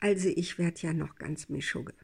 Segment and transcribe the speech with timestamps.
[0.00, 1.94] Also ich werde ja noch ganz Mischugge.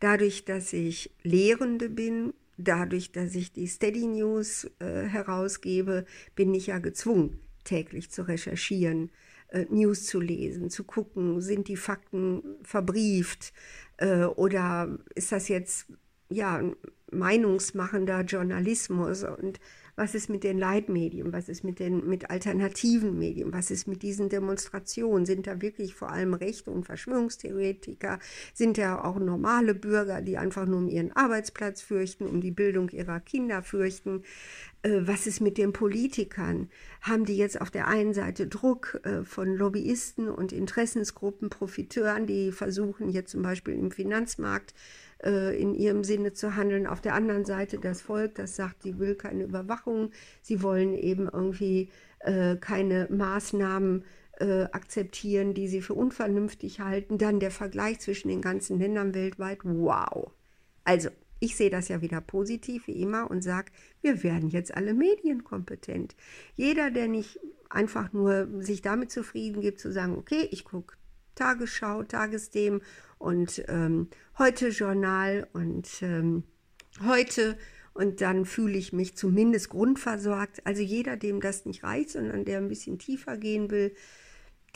[0.00, 6.68] Dadurch, dass ich Lehrende bin, dadurch, dass ich die Steady News äh, herausgebe, bin ich
[6.68, 9.10] ja gezwungen, täglich zu recherchieren,
[9.48, 13.52] äh, News zu lesen, zu gucken, sind die Fakten verbrieft
[13.98, 15.86] äh, oder ist das jetzt
[16.28, 16.62] ja
[17.12, 19.60] meinungsmachender Journalismus und
[19.96, 24.02] was ist mit den Leitmedien, was ist mit den mit alternativen Medien, was ist mit
[24.02, 28.18] diesen Demonstrationen, sind da wirklich vor allem Rechte und Verschwörungstheoretiker,
[28.52, 32.90] sind da auch normale Bürger, die einfach nur um ihren Arbeitsplatz fürchten, um die Bildung
[32.90, 34.22] ihrer Kinder fürchten,
[34.82, 36.68] äh, was ist mit den Politikern?
[37.00, 42.52] Haben die jetzt auf der einen Seite Druck äh, von Lobbyisten und Interessensgruppen, Profiteuren, die
[42.52, 44.74] versuchen jetzt zum Beispiel im Finanzmarkt
[45.22, 46.86] äh, in ihrem Sinne zu handeln.
[46.86, 49.85] Auf der anderen Seite das Volk, das sagt, sie will keine Überwachung,
[50.42, 51.90] sie wollen eben irgendwie
[52.20, 54.04] äh, keine Maßnahmen
[54.38, 57.18] äh, akzeptieren, die sie für unvernünftig halten.
[57.18, 59.60] Dann der Vergleich zwischen den ganzen Ländern weltweit.
[59.62, 60.32] Wow.
[60.84, 63.70] Also, ich sehe das ja wieder positiv wie immer und sage,
[64.00, 66.16] wir werden jetzt alle medienkompetent.
[66.54, 70.96] Jeder, der nicht einfach nur sich damit zufrieden gibt, zu sagen, okay, ich gucke
[71.34, 72.80] Tagesschau, Tagesthemen
[73.18, 76.44] und ähm, heute Journal und ähm,
[77.04, 77.56] heute
[77.96, 80.66] und dann fühle ich mich zumindest grundversorgt.
[80.66, 83.94] Also jeder, dem das nicht reicht, sondern der ein bisschen tiefer gehen will,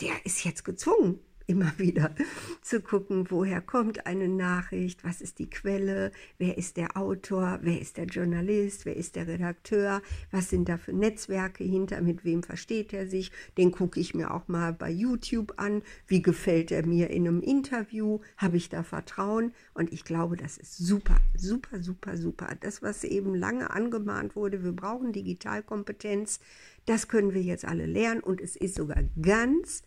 [0.01, 2.13] der ist jetzt gezwungen, immer wieder
[2.61, 7.79] zu gucken, woher kommt eine Nachricht, was ist die Quelle, wer ist der Autor, wer
[7.79, 12.43] ist der Journalist, wer ist der Redakteur, was sind da für Netzwerke hinter, mit wem
[12.43, 13.31] versteht er sich.
[13.57, 17.41] Den gucke ich mir auch mal bei YouTube an, wie gefällt er mir in einem
[17.41, 22.55] Interview, habe ich da Vertrauen und ich glaube, das ist super, super, super, super.
[22.59, 26.39] Das, was eben lange angemahnt wurde, wir brauchen Digitalkompetenz,
[26.85, 29.83] das können wir jetzt alle lernen und es ist sogar ganz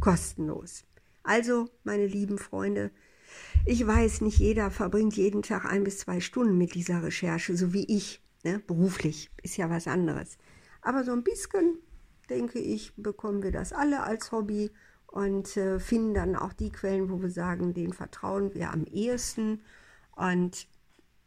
[0.00, 0.84] kostenlos.
[1.22, 2.90] Also, meine lieben Freunde,
[3.64, 7.72] ich weiß, nicht jeder verbringt jeden Tag ein bis zwei Stunden mit dieser Recherche, so
[7.72, 8.20] wie ich.
[8.44, 8.58] Ne?
[8.58, 10.36] Beruflich ist ja was anderes.
[10.80, 11.78] Aber so ein bisschen,
[12.28, 14.70] denke ich, bekommen wir das alle als Hobby
[15.06, 19.62] und äh, finden dann auch die Quellen, wo wir sagen, denen vertrauen wir am ehesten.
[20.16, 20.66] Und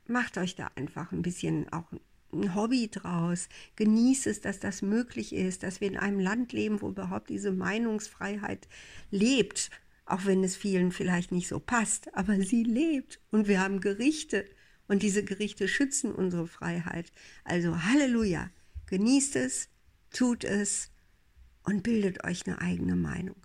[0.07, 1.91] macht euch da einfach ein bisschen auch
[2.33, 3.47] ein Hobby draus.
[3.77, 7.51] Genießt es, dass das möglich ist, dass wir in einem Land leben, wo überhaupt diese
[7.51, 8.67] Meinungsfreiheit
[9.09, 9.71] lebt
[10.05, 14.45] auch wenn es vielen vielleicht nicht so passt, aber sie lebt und wir haben Gerichte
[14.87, 17.11] und diese Gerichte schützen unsere Freiheit.
[17.43, 18.51] Also Halleluja,
[18.85, 19.69] genießt es,
[20.11, 20.91] tut es
[21.63, 23.37] und bildet euch eine eigene Meinung.